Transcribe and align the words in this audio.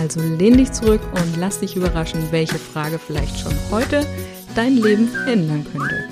also 0.00 0.18
lehn 0.22 0.56
dich 0.56 0.72
zurück 0.72 1.02
und 1.12 1.36
lass 1.36 1.60
dich 1.60 1.76
überraschen, 1.76 2.32
welche 2.32 2.58
Frage 2.58 2.98
vielleicht 2.98 3.38
schon 3.38 3.52
heute 3.70 4.06
dein 4.54 4.78
Leben 4.78 5.14
ändern 5.26 5.66
könnte. 5.70 6.08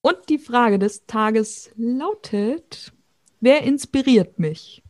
Und 0.00 0.16
die 0.30 0.38
Frage 0.38 0.78
des 0.78 1.04
Tages 1.04 1.70
lautet, 1.76 2.94
wer 3.40 3.62
inspiriert 3.62 4.38
mich? 4.38 4.82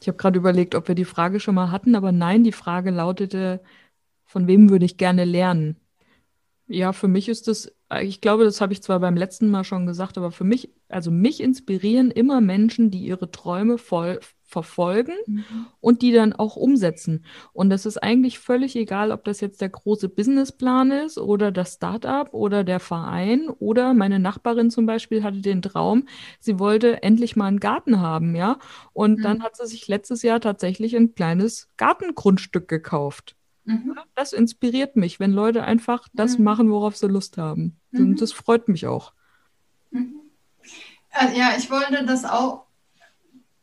Ich 0.00 0.08
habe 0.08 0.18
gerade 0.18 0.38
überlegt, 0.40 0.74
ob 0.74 0.88
wir 0.88 0.96
die 0.96 1.04
Frage 1.04 1.38
schon 1.38 1.54
mal 1.54 1.70
hatten, 1.70 1.94
aber 1.94 2.10
nein, 2.10 2.42
die 2.42 2.50
Frage 2.50 2.90
lautete, 2.90 3.60
von 4.24 4.48
wem 4.48 4.68
würde 4.68 4.84
ich 4.84 4.96
gerne 4.96 5.24
lernen? 5.24 5.76
Ja, 6.66 6.92
für 6.92 7.06
mich 7.06 7.28
ist 7.28 7.46
das, 7.46 7.72
ich 8.02 8.20
glaube, 8.20 8.44
das 8.44 8.60
habe 8.60 8.72
ich 8.72 8.82
zwar 8.82 9.00
beim 9.00 9.16
letzten 9.16 9.48
Mal 9.48 9.64
schon 9.64 9.86
gesagt, 9.86 10.18
aber 10.18 10.32
für 10.32 10.44
mich, 10.44 10.70
also 10.88 11.10
mich 11.10 11.40
inspirieren 11.40 12.10
immer 12.10 12.40
Menschen, 12.40 12.90
die 12.90 13.04
ihre 13.04 13.30
Träume 13.30 13.78
voll 13.78 14.20
verfolgen 14.42 15.14
mhm. 15.26 15.66
und 15.80 16.02
die 16.02 16.12
dann 16.12 16.32
auch 16.32 16.56
umsetzen. 16.56 17.24
Und 17.52 17.68
das 17.70 17.84
ist 17.84 17.98
eigentlich 17.98 18.38
völlig 18.38 18.76
egal, 18.76 19.10
ob 19.10 19.24
das 19.24 19.40
jetzt 19.40 19.60
der 19.60 19.68
große 19.68 20.08
Businessplan 20.08 20.92
ist 20.92 21.18
oder 21.18 21.50
das 21.50 21.74
Startup 21.74 22.32
oder 22.32 22.62
der 22.62 22.80
Verein 22.80 23.48
oder 23.48 23.92
meine 23.92 24.18
Nachbarin 24.18 24.70
zum 24.70 24.86
Beispiel 24.86 25.24
hatte 25.24 25.40
den 25.40 25.62
Traum, 25.62 26.06
sie 26.38 26.58
wollte 26.58 27.02
endlich 27.02 27.34
mal 27.34 27.46
einen 27.46 27.60
Garten 27.60 28.00
haben, 28.00 28.36
ja. 28.36 28.58
Und 28.92 29.18
mhm. 29.18 29.22
dann 29.22 29.42
hat 29.42 29.56
sie 29.56 29.66
sich 29.66 29.88
letztes 29.88 30.22
Jahr 30.22 30.40
tatsächlich 30.40 30.96
ein 30.96 31.14
kleines 31.14 31.68
Gartengrundstück 31.76 32.68
gekauft. 32.68 33.36
Mhm. 33.66 33.98
Das 34.14 34.32
inspiriert 34.32 34.96
mich, 34.96 35.20
wenn 35.20 35.32
Leute 35.32 35.64
einfach 35.64 36.08
das 36.14 36.38
mhm. 36.38 36.44
machen, 36.44 36.70
worauf 36.70 36.96
sie 36.96 37.08
Lust 37.08 37.36
haben. 37.36 37.78
Mhm. 37.90 38.00
Und 38.00 38.22
das 38.22 38.32
freut 38.32 38.68
mich 38.68 38.86
auch. 38.86 39.12
Mhm. 39.90 40.20
Äh, 41.10 41.36
ja, 41.36 41.54
ich 41.58 41.70
wollte 41.70 42.04
das 42.04 42.24
auch, 42.24 42.66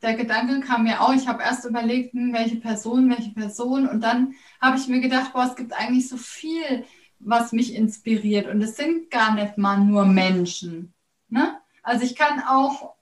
der 0.01 0.15
Gedanke 0.15 0.59
kam 0.59 0.83
mir 0.83 1.01
auch, 1.01 1.13
ich 1.13 1.27
habe 1.27 1.41
erst 1.41 1.65
überlegt, 1.65 2.13
hm, 2.13 2.33
welche 2.33 2.57
Person, 2.57 3.09
welche 3.09 3.31
Person 3.31 3.87
und 3.87 4.01
dann 4.01 4.33
habe 4.61 4.77
ich 4.77 4.87
mir 4.87 4.99
gedacht, 4.99 5.31
boah, 5.31 5.45
es 5.45 5.55
gibt 5.55 5.71
eigentlich 5.71 6.09
so 6.09 6.17
viel, 6.17 6.85
was 7.19 7.53
mich 7.53 7.73
inspiriert 7.73 8.47
und 8.47 8.61
es 8.61 8.75
sind 8.75 9.09
gar 9.09 9.33
nicht 9.33 9.57
mal 9.57 9.79
nur 9.79 10.05
Menschen. 10.05 10.93
Ne? 11.29 11.57
Also 11.81 12.03
ich 12.03 12.17
kann 12.17 12.41
auch 12.41 12.95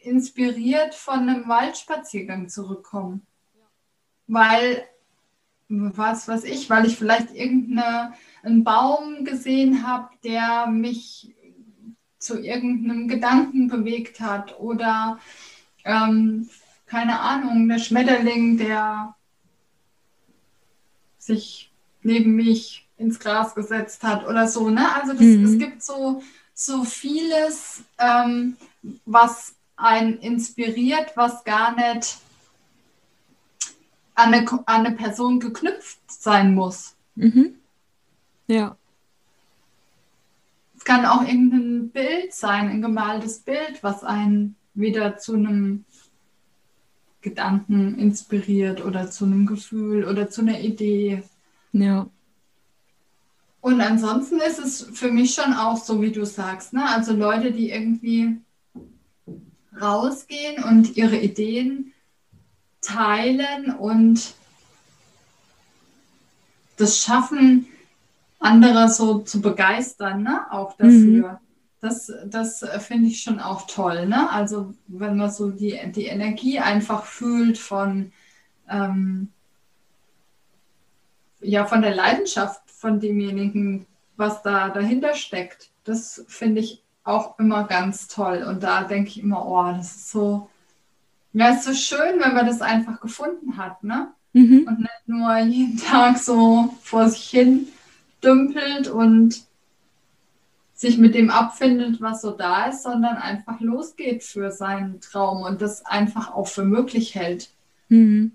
inspiriert 0.00 0.94
von 0.96 1.20
einem 1.20 1.46
Waldspaziergang 1.46 2.48
zurückkommen, 2.48 3.24
weil 4.26 4.84
was 5.70 6.26
weiß 6.26 6.44
ich, 6.44 6.68
weil 6.68 6.84
ich 6.84 6.96
vielleicht 6.96 7.32
irgendeinen 7.34 8.64
Baum 8.64 9.24
gesehen 9.24 9.86
habe, 9.86 10.08
der 10.24 10.66
mich 10.66 11.32
zu 12.18 12.38
irgendeinem 12.38 13.08
Gedanken 13.08 13.68
bewegt 13.68 14.20
hat 14.20 14.58
oder 14.58 15.18
ähm, 15.84 16.50
keine 16.86 17.20
Ahnung, 17.20 17.68
der 17.68 17.78
Schmetterling, 17.78 18.58
der 18.58 19.14
sich 21.18 21.72
neben 22.02 22.34
mich 22.34 22.88
ins 22.96 23.20
Gras 23.20 23.54
gesetzt 23.54 24.02
hat 24.02 24.26
oder 24.26 24.48
so. 24.48 24.68
Ne? 24.70 24.94
Also 24.96 25.12
das, 25.12 25.22
mhm. 25.22 25.44
es 25.44 25.58
gibt 25.58 25.82
so, 25.82 26.22
so 26.52 26.84
vieles, 26.84 27.82
ähm, 27.98 28.56
was 29.06 29.54
einen 29.76 30.18
inspiriert, 30.18 31.12
was 31.14 31.44
gar 31.44 31.74
nicht 31.76 32.18
an 34.20 34.34
eine, 34.34 34.48
an 34.50 34.86
eine 34.86 34.96
Person 34.96 35.40
geknüpft 35.40 35.98
sein 36.08 36.54
muss. 36.54 36.96
Mhm. 37.14 37.54
Ja. 38.46 38.76
Es 40.76 40.84
kann 40.84 41.04
auch 41.04 41.22
irgendein 41.22 41.90
Bild 41.90 42.32
sein, 42.32 42.68
ein 42.68 42.82
gemaltes 42.82 43.40
Bild, 43.40 43.82
was 43.82 44.02
einen 44.02 44.56
wieder 44.74 45.18
zu 45.18 45.34
einem 45.34 45.84
Gedanken 47.20 47.98
inspiriert 47.98 48.84
oder 48.84 49.10
zu 49.10 49.26
einem 49.26 49.46
Gefühl 49.46 50.04
oder 50.04 50.30
zu 50.30 50.40
einer 50.40 50.60
Idee. 50.60 51.22
Ja. 51.72 52.08
Und 53.60 53.80
ansonsten 53.80 54.40
ist 54.40 54.58
es 54.58 54.82
für 54.94 55.12
mich 55.12 55.34
schon 55.34 55.52
auch 55.52 55.76
so, 55.76 56.00
wie 56.00 56.12
du 56.12 56.24
sagst, 56.24 56.72
ne? 56.72 56.82
Also 56.88 57.14
Leute, 57.14 57.52
die 57.52 57.70
irgendwie 57.70 58.38
rausgehen 59.78 60.64
und 60.64 60.96
ihre 60.96 61.18
Ideen 61.18 61.92
teilen 62.80 63.74
und 63.74 64.34
das 66.76 66.98
schaffen, 66.98 67.66
andere 68.38 68.88
so 68.88 69.18
zu 69.18 69.40
begeistern, 69.40 70.22
ne? 70.22 70.46
auch 70.50 70.72
dafür. 70.76 71.32
Mhm. 71.32 71.36
Das, 71.82 72.12
das 72.26 72.64
finde 72.78 73.08
ich 73.08 73.22
schon 73.22 73.40
auch 73.40 73.66
toll. 73.66 74.06
Ne? 74.06 74.30
Also 74.30 74.74
wenn 74.86 75.16
man 75.16 75.30
so 75.30 75.50
die, 75.50 75.78
die 75.92 76.06
Energie 76.06 76.58
einfach 76.58 77.04
fühlt 77.04 77.56
von, 77.56 78.12
ähm, 78.68 79.28
ja, 81.40 81.64
von 81.64 81.80
der 81.80 81.94
Leidenschaft 81.94 82.70
von 82.70 83.00
demjenigen, 83.00 83.86
was 84.16 84.42
da 84.42 84.68
dahinter 84.68 85.14
steckt. 85.14 85.70
Das 85.84 86.24
finde 86.28 86.60
ich 86.60 86.82
auch 87.04 87.38
immer 87.38 87.64
ganz 87.64 88.08
toll. 88.08 88.44
Und 88.46 88.62
da 88.62 88.84
denke 88.84 89.08
ich 89.08 89.20
immer, 89.20 89.46
oh, 89.46 89.72
das 89.76 89.96
ist 89.96 90.10
so, 90.10 90.48
ja, 91.32 91.50
ist 91.50 91.64
so 91.64 91.74
schön, 91.74 92.20
wenn 92.20 92.34
man 92.34 92.46
das 92.46 92.60
einfach 92.60 93.00
gefunden 93.00 93.56
hat, 93.56 93.84
ne? 93.84 94.12
Mhm. 94.32 94.66
Und 94.66 94.78
nicht 94.80 95.06
nur 95.06 95.36
jeden 95.38 95.76
Tag 95.84 96.18
so 96.18 96.74
vor 96.82 97.08
sich 97.08 97.28
hin 97.28 97.68
dümpelt 98.22 98.88
und 98.88 99.42
sich 100.74 100.98
mit 100.98 101.14
dem 101.14 101.30
abfindet, 101.30 102.00
was 102.00 102.22
so 102.22 102.30
da 102.30 102.66
ist, 102.66 102.82
sondern 102.82 103.16
einfach 103.16 103.60
losgeht 103.60 104.22
für 104.22 104.50
seinen 104.50 105.00
Traum 105.00 105.42
und 105.42 105.60
das 105.60 105.84
einfach 105.84 106.32
auch 106.32 106.48
für 106.48 106.64
möglich 106.64 107.14
hält, 107.14 107.50
mhm. 107.88 108.32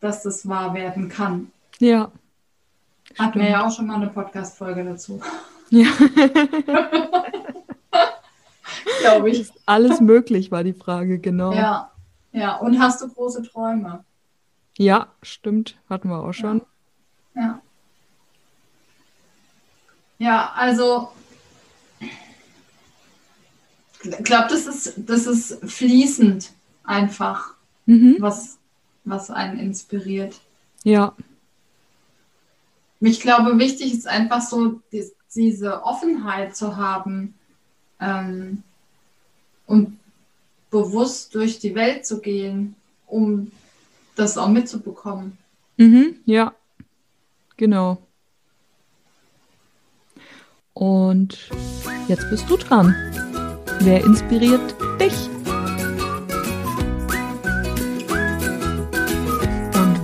dass 0.00 0.22
das 0.22 0.48
wahr 0.48 0.74
werden 0.74 1.08
kann. 1.08 1.50
Ja. 1.78 2.10
Hatten 3.18 3.40
wir 3.40 3.48
ja 3.50 3.66
auch 3.66 3.74
schon 3.74 3.86
mal 3.86 3.96
eine 3.96 4.08
Podcast-Folge 4.08 4.84
dazu. 4.84 5.20
Ja. 5.68 5.88
glaube 9.04 9.30
ich. 9.30 9.52
alles 9.66 10.00
möglich, 10.00 10.50
war 10.50 10.64
die 10.64 10.72
Frage, 10.72 11.18
genau. 11.18 11.52
Ja, 11.52 11.90
ja. 12.32 12.56
Und 12.56 12.78
hast 12.78 13.00
du 13.00 13.08
große 13.08 13.42
Träume? 13.42 14.04
Ja, 14.76 15.08
stimmt. 15.22 15.76
Hatten 15.88 16.08
wir 16.08 16.22
auch 16.22 16.32
schon. 16.32 16.62
Ja. 17.34 17.42
Ja, 17.42 17.60
ja 20.18 20.52
also 20.56 21.10
ich 24.04 24.24
glaube, 24.24 24.48
das 24.48 24.66
ist, 24.66 24.94
das 24.96 25.26
ist 25.26 25.58
fließend 25.64 26.52
einfach, 26.84 27.54
mhm. 27.86 28.16
was, 28.18 28.58
was 29.04 29.30
einen 29.30 29.58
inspiriert. 29.58 30.40
Ja. 30.82 31.14
Ich 33.00 33.20
glaube, 33.20 33.58
wichtig 33.58 33.92
ist 33.92 34.06
einfach 34.06 34.42
so, 34.42 34.80
die, 34.92 35.04
diese 35.34 35.82
Offenheit 35.84 36.56
zu 36.56 36.76
haben, 36.76 37.34
ähm, 38.00 38.62
und 39.66 39.98
bewusst 40.70 41.34
durch 41.34 41.58
die 41.58 41.74
Welt 41.74 42.04
zu 42.04 42.20
gehen, 42.20 42.74
um 43.06 43.50
das 44.16 44.36
auch 44.38 44.48
mitzubekommen. 44.48 45.38
Mhm, 45.76 46.16
ja, 46.24 46.54
genau. 47.56 47.98
Und 50.72 51.48
jetzt 52.08 52.28
bist 52.30 52.50
du 52.50 52.56
dran. 52.56 52.94
Wer 53.80 54.04
inspiriert 54.04 54.74
dich? 55.00 55.33